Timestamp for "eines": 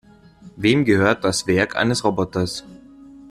1.75-2.03